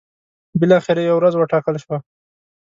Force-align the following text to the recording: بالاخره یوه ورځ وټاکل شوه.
بالاخره 0.59 1.01
یوه 1.07 1.17
ورځ 1.17 1.33
وټاکل 1.37 1.75
شوه. 1.83 1.97